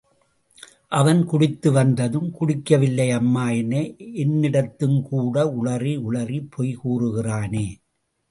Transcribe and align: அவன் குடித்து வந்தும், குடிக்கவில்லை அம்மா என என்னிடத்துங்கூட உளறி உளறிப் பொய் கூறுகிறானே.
அவன் 0.89 1.25
குடித்து 1.25 1.71
வந்தும், 1.71 2.31
குடிக்கவில்லை 2.31 3.11
அம்மா 3.11 3.49
என 3.49 3.73
என்னிடத்துங்கூட 4.23 5.43
உளறி 5.59 5.93
உளறிப் 5.97 6.49
பொய் 6.49 6.73
கூறுகிறானே. 6.73 7.65